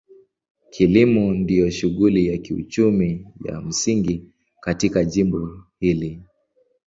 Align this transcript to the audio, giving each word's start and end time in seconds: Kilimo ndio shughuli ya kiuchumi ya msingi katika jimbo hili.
Kilimo 0.69 1.33
ndio 1.33 1.69
shughuli 1.69 2.27
ya 2.27 2.37
kiuchumi 2.37 3.27
ya 3.45 3.61
msingi 3.61 4.31
katika 4.61 5.03
jimbo 5.05 5.63
hili. 5.79 6.21